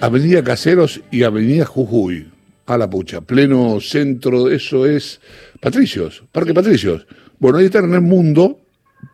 Avenida 0.00 0.44
Caseros 0.44 1.00
y 1.10 1.22
Avenida 1.22 1.64
Jujuy. 1.64 2.26
A 2.66 2.76
la 2.76 2.90
pucha, 2.90 3.20
pleno 3.20 3.80
centro 3.80 4.50
eso 4.50 4.84
es 4.84 5.20
Patricios, 5.60 6.24
Parque 6.32 6.52
Patricios. 6.52 7.06
Bueno, 7.38 7.58
ahí 7.58 7.66
está 7.66 7.78
en 7.78 7.94
el 7.94 8.00
mundo, 8.00 8.58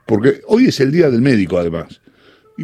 porque 0.06 0.40
hoy 0.48 0.66
es 0.66 0.80
el 0.80 0.90
día 0.90 1.10
del 1.10 1.21
médico 1.21 1.58
además. 1.58 2.00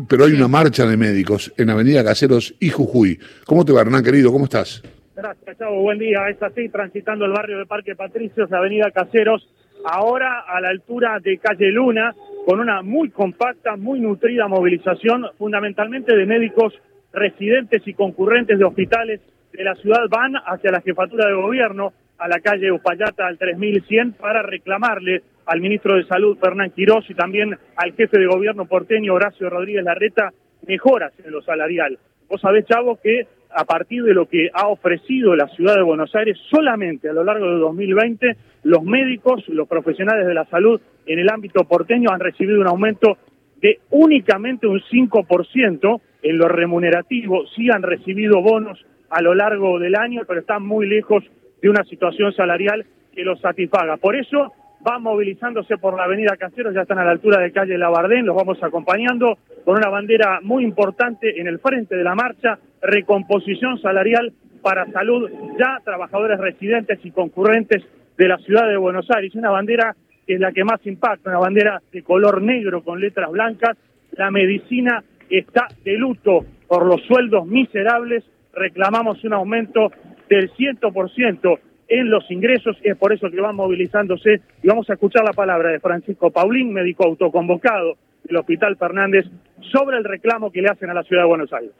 Pero 0.08 0.24
hay 0.24 0.32
una 0.32 0.48
marcha 0.48 0.86
de 0.86 0.96
médicos 0.96 1.52
en 1.56 1.70
Avenida 1.70 2.02
Caseros 2.02 2.54
y 2.58 2.70
Jujuy. 2.70 3.18
¿Cómo 3.46 3.64
te 3.64 3.72
va, 3.72 3.82
Hernán, 3.82 4.02
querido? 4.02 4.32
¿Cómo 4.32 4.44
estás? 4.44 4.82
Gracias, 5.14 5.58
Chavo. 5.58 5.82
Buen 5.82 5.98
día. 5.98 6.28
Es 6.28 6.42
así, 6.42 6.68
transitando 6.68 7.24
el 7.24 7.32
barrio 7.32 7.58
de 7.58 7.66
Parque 7.66 7.94
Patricios, 7.94 8.52
Avenida 8.52 8.90
Caseros, 8.90 9.48
ahora 9.84 10.40
a 10.40 10.60
la 10.60 10.68
altura 10.68 11.18
de 11.22 11.38
Calle 11.38 11.70
Luna, 11.70 12.14
con 12.46 12.60
una 12.60 12.82
muy 12.82 13.10
compacta, 13.10 13.76
muy 13.76 14.00
nutrida 14.00 14.48
movilización, 14.48 15.26
fundamentalmente 15.38 16.16
de 16.16 16.26
médicos 16.26 16.74
residentes 17.12 17.82
y 17.86 17.94
concurrentes 17.94 18.58
de 18.58 18.64
hospitales 18.64 19.20
de 19.52 19.64
la 19.64 19.74
ciudad 19.76 20.08
van 20.10 20.34
hacia 20.34 20.70
la 20.70 20.80
jefatura 20.80 21.26
de 21.26 21.34
gobierno, 21.34 21.92
a 22.18 22.28
la 22.28 22.40
calle 22.40 22.72
Upayata 22.72 23.26
al 23.26 23.38
3100, 23.38 24.14
para 24.14 24.42
reclamarle 24.42 25.22
al 25.46 25.60
ministro 25.60 25.96
de 25.96 26.04
Salud, 26.04 26.36
Fernán 26.38 26.70
Quirós, 26.70 27.08
y 27.08 27.14
también 27.14 27.56
al 27.76 27.92
jefe 27.94 28.18
de 28.18 28.26
gobierno 28.26 28.66
porteño, 28.66 29.14
Horacio 29.14 29.48
Rodríguez 29.48 29.84
Larreta, 29.84 30.32
mejoras 30.66 31.12
en 31.24 31.30
lo 31.30 31.40
salarial. 31.42 31.98
Vos 32.28 32.40
sabés, 32.40 32.66
Chavo, 32.66 32.98
que 33.00 33.26
a 33.50 33.64
partir 33.64 34.02
de 34.02 34.14
lo 34.14 34.26
que 34.26 34.50
ha 34.52 34.68
ofrecido 34.68 35.34
la 35.34 35.48
ciudad 35.48 35.76
de 35.76 35.82
Buenos 35.82 36.14
Aires, 36.14 36.36
solamente 36.50 37.08
a 37.08 37.12
lo 37.12 37.24
largo 37.24 37.50
de 37.50 37.58
2020, 37.58 38.36
los 38.64 38.82
médicos, 38.82 39.48
los 39.48 39.68
profesionales 39.68 40.26
de 40.26 40.34
la 40.34 40.44
salud 40.46 40.80
en 41.06 41.18
el 41.18 41.30
ámbito 41.30 41.64
porteño 41.64 42.10
han 42.10 42.20
recibido 42.20 42.60
un 42.60 42.66
aumento 42.66 43.16
de 43.60 43.80
únicamente 43.90 44.66
un 44.66 44.80
5% 44.80 46.00
en 46.22 46.38
lo 46.38 46.48
remunerativo, 46.48 47.46
sí 47.54 47.68
han 47.70 47.82
recibido 47.82 48.42
bonos 48.42 48.84
a 49.10 49.22
lo 49.22 49.34
largo 49.34 49.78
del 49.78 49.94
año, 49.94 50.22
pero 50.26 50.40
están 50.40 50.64
muy 50.64 50.88
lejos 50.88 51.24
de 51.62 51.70
una 51.70 51.84
situación 51.84 52.32
salarial 52.32 52.84
que 53.14 53.24
los 53.24 53.40
satisfaga. 53.40 53.96
Por 53.96 54.16
eso 54.16 54.52
van 54.80 55.02
movilizándose 55.02 55.76
por 55.78 55.96
la 55.96 56.04
avenida 56.04 56.36
Caseros, 56.36 56.74
ya 56.74 56.82
están 56.82 56.98
a 56.98 57.04
la 57.04 57.10
altura 57.10 57.40
de 57.40 57.52
calle 57.52 57.78
Labardén, 57.78 58.26
los 58.26 58.36
vamos 58.36 58.62
acompañando 58.62 59.38
con 59.64 59.76
una 59.76 59.88
bandera 59.88 60.40
muy 60.42 60.64
importante 60.64 61.40
en 61.40 61.48
el 61.48 61.58
frente 61.58 61.96
de 61.96 62.04
la 62.04 62.14
marcha, 62.14 62.58
recomposición 62.80 63.80
salarial 63.80 64.32
para 64.62 64.86
salud, 64.92 65.30
ya 65.58 65.78
trabajadores 65.84 66.38
residentes 66.38 67.00
y 67.04 67.10
concurrentes 67.10 67.84
de 68.16 68.28
la 68.28 68.38
ciudad 68.38 68.68
de 68.68 68.76
Buenos 68.76 69.08
Aires, 69.10 69.34
una 69.34 69.50
bandera 69.50 69.94
que 70.26 70.34
es 70.34 70.40
la 70.40 70.52
que 70.52 70.62
más 70.62 70.84
impacta, 70.86 71.30
una 71.30 71.38
bandera 71.38 71.80
de 71.92 72.02
color 72.02 72.42
negro 72.42 72.82
con 72.82 73.00
letras 73.00 73.30
blancas, 73.30 73.76
la 74.12 74.30
medicina 74.30 75.02
está 75.30 75.68
de 75.84 75.96
luto 75.96 76.44
por 76.66 76.86
los 76.86 77.02
sueldos 77.02 77.46
miserables, 77.46 78.24
reclamamos 78.52 79.22
un 79.24 79.32
aumento 79.34 79.90
del 80.28 80.50
100% 80.52 81.58
en 81.88 82.10
los 82.10 82.30
ingresos 82.30 82.76
y 82.84 82.90
es 82.90 82.96
por 82.96 83.12
eso 83.12 83.30
que 83.30 83.40
van 83.40 83.56
movilizándose 83.56 84.40
y 84.62 84.66
vamos 84.66 84.88
a 84.90 84.94
escuchar 84.94 85.24
la 85.24 85.32
palabra 85.32 85.70
de 85.70 85.80
Francisco 85.80 86.30
Paulín, 86.30 86.72
médico 86.72 87.06
autoconvocado 87.06 87.96
del 88.24 88.36
Hospital 88.36 88.76
Fernández, 88.76 89.24
sobre 89.72 89.96
el 89.96 90.04
reclamo 90.04 90.52
que 90.52 90.60
le 90.60 90.68
hacen 90.68 90.90
a 90.90 90.94
la 90.94 91.02
ciudad 91.02 91.22
de 91.22 91.28
Buenos 91.28 91.52
Aires. 91.52 91.72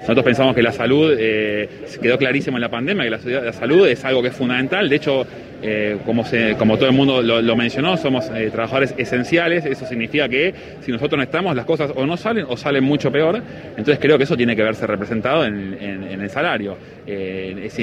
Nosotros 0.00 0.24
pensamos 0.24 0.54
que 0.54 0.62
la 0.62 0.72
salud, 0.72 1.14
eh, 1.18 1.68
quedó 2.00 2.16
clarísimo 2.18 2.56
en 2.56 2.62
la 2.62 2.68
pandemia, 2.68 3.04
que 3.04 3.10
la, 3.10 3.52
salud 3.52 3.86
es 3.86 4.04
algo 4.04 4.22
que 4.22 4.28
es 4.28 4.34
fundamental. 4.34 4.88
De 4.88 4.96
hecho, 4.96 5.26
eh, 5.62 5.98
como, 6.06 6.24
como 6.58 6.76
todo 6.76 6.88
el 6.88 6.94
mundo 6.94 7.20
lo, 7.20 7.56
mencionó, 7.56 7.96
somos 7.98 8.30
eh, 8.34 8.48
trabajadores 8.50 8.94
esenciales, 8.96 9.66
eso 9.66 9.86
significa 9.86 10.26
que 10.28 10.54
si 10.80 10.90
nosotros 10.90 11.18
no 11.18 11.22
estamos, 11.22 11.54
las 11.54 11.66
cosas 11.66 11.92
o 11.94 12.06
no 12.06 12.16
salen 12.16 12.46
o 12.48 12.56
salen 12.56 12.82
mucho 12.82 13.12
peor, 13.12 13.42
entonces 13.70 13.98
creo 13.98 14.16
que 14.16 14.24
eso 14.24 14.36
tiene 14.36 14.56
que 14.56 14.62
verse 14.62 14.86
representado 14.86 15.44
en, 15.44 15.70
el 15.80 16.30
salario. 16.30 16.76
Eh, 17.06 17.64
es, 17.64 17.78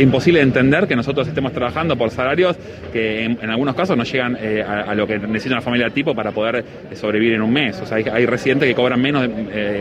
imposible 0.00 0.40
entender 0.40 0.86
que 0.88 0.96
nosotros 0.96 1.28
estemos 1.28 1.52
trabajando 1.52 1.96
por 1.96 2.10
salarios 2.10 2.56
que 2.92 3.24
en, 3.24 3.50
algunos 3.50 3.74
casos 3.74 3.96
no 3.96 4.04
llegan 4.04 4.36
a, 4.36 4.94
lo 4.94 5.06
que 5.06 5.18
necesita 5.18 5.54
una 5.54 5.62
familia 5.62 5.90
tipo 5.90 6.14
para 6.14 6.32
poder 6.32 6.64
sobrevivir 6.94 7.34
en 7.34 7.42
un 7.42 7.52
mes. 7.52 7.80
O 7.80 7.86
sea, 7.86 7.98
hay, 7.98 8.26
residentes 8.26 8.68
que 8.68 8.74
cobran 8.74 9.00
menos, 9.00 9.28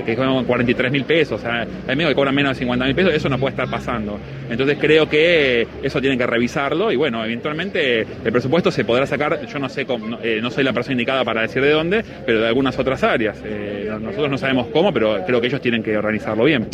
que 0.06 0.16
cobran 0.16 0.44
43 0.46 0.92
mil 0.92 1.06
pesos, 1.06 1.42
hay 1.88 1.96
médicos 1.96 2.12
que 2.12 2.16
cobran 2.16 2.36
menos 2.36 2.52
de 2.52 2.60
50 2.60 2.86
mil 2.86 2.96
pesos, 2.96 3.14
eso 3.14 3.30
no 3.30 3.38
puede 3.38 3.52
estar 3.52 3.70
pasando. 3.70 4.20
Entonces 4.50 4.78
creo 4.80 5.08
que 5.08 5.68
eso 5.82 6.00
tienen 6.00 6.18
que 6.18 6.28
revisarlo 6.28 6.92
y 6.92 6.96
bueno, 6.96 7.24
eventualmente 7.24 8.02
el 8.02 8.32
presupuesto 8.32 8.72
se 8.72 8.86
podrá 8.86 9.06
sacar, 9.06 9.46
yo 9.46 9.60
no 9.60 9.70
sé, 9.70 9.86
eh, 10.22 10.40
no 10.42 10.50
soy 10.50 10.64
la 10.64 10.74
persona 10.74 10.94
indicada 10.94 11.24
para 11.24 11.42
decir 11.42 11.62
de 11.62 11.72
dónde, 11.72 12.04
pero 12.26 12.42
de 12.42 12.48
algunas 12.48 12.78
otras 12.78 13.04
áreas. 13.04 13.42
Eh, 13.46 13.90
nosotros 14.02 14.30
no 14.30 14.38
sabemos 14.38 14.68
cómo, 14.68 14.94
pero 14.94 15.24
creo 15.26 15.42
que 15.42 15.48
ellos 15.48 15.62
tienen 15.62 15.84
que 15.84 15.98
organizarlo 15.98 16.46
bien. 16.46 16.68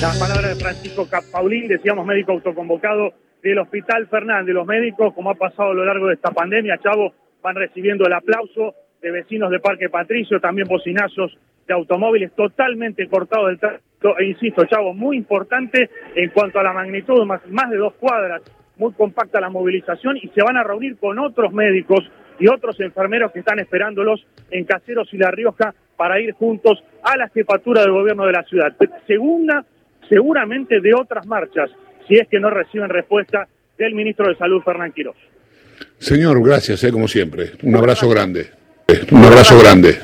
La 0.00 0.12
palabra 0.18 0.48
de 0.48 0.56
Francisco 0.56 1.08
Paulín, 1.32 1.68
decíamos 1.68 2.06
médico 2.06 2.32
autoconvocado 2.32 3.14
del 3.42 3.58
Hospital 3.58 4.06
Fernández. 4.08 4.54
Los 4.54 4.66
médicos, 4.66 5.14
como 5.14 5.30
ha 5.30 5.34
pasado 5.34 5.70
a 5.70 5.74
lo 5.74 5.84
largo 5.84 6.08
de 6.08 6.14
esta 6.14 6.30
pandemia, 6.30 6.78
Chavo, 6.82 7.14
van 7.42 7.56
recibiendo 7.56 8.06
el 8.06 8.12
aplauso 8.12 8.74
de 9.00 9.10
vecinos 9.10 9.50
de 9.50 9.60
Parque 9.60 9.88
Patricio, 9.90 10.40
también 10.40 10.66
bocinazos 10.66 11.36
de 11.66 11.74
automóviles 11.74 12.32
totalmente 12.34 13.06
cortados 13.06 13.48
del 13.48 13.58
tráfico, 13.58 13.84
e 14.18 14.26
insisto, 14.26 14.64
Chavo, 14.66 14.92
muy 14.92 15.16
importante 15.16 15.90
en 16.14 16.30
cuanto 16.30 16.58
a 16.58 16.62
la 16.62 16.72
magnitud, 16.72 17.24
más, 17.24 17.40
más 17.48 17.70
de 17.70 17.76
dos 17.76 17.94
cuadras 17.94 18.42
muy 18.76 18.92
compacta 18.92 19.40
la 19.40 19.50
movilización 19.50 20.16
y 20.16 20.28
se 20.28 20.42
van 20.42 20.56
a 20.56 20.64
reunir 20.64 20.96
con 20.96 21.18
otros 21.18 21.52
médicos 21.52 22.00
y 22.38 22.48
otros 22.48 22.78
enfermeros 22.80 23.32
que 23.32 23.38
están 23.40 23.60
esperándolos 23.60 24.26
en 24.50 24.64
Caseros 24.64 25.08
y 25.12 25.18
La 25.18 25.30
Rioja 25.30 25.74
para 25.96 26.20
ir 26.20 26.32
juntos 26.32 26.82
a 27.02 27.16
la 27.16 27.28
jefatura 27.28 27.82
del 27.82 27.92
gobierno 27.92 28.26
de 28.26 28.32
la 28.32 28.42
ciudad. 28.42 28.74
Segunda, 29.06 29.64
seguramente 30.08 30.80
de 30.80 30.92
otras 30.94 31.26
marchas, 31.26 31.70
si 32.08 32.16
es 32.16 32.26
que 32.28 32.40
no 32.40 32.50
reciben 32.50 32.90
respuesta 32.90 33.46
del 33.78 33.94
ministro 33.94 34.28
de 34.28 34.36
Salud, 34.36 34.62
Fernán 34.62 34.92
Quirós. 34.92 35.16
Señor, 35.98 36.44
gracias, 36.44 36.82
eh, 36.84 36.92
como 36.92 37.08
siempre. 37.08 37.52
Un 37.62 37.76
abrazo 37.76 38.08
grande. 38.08 38.48
Un 39.10 39.24
abrazo 39.24 39.58
grande. 39.58 39.98